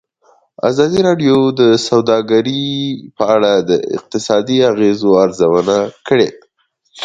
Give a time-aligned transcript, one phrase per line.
[0.69, 2.65] ازادي راډیو د سوداګري
[3.17, 5.77] په اړه د اقتصادي اغېزو ارزونه
[6.07, 6.29] کړې.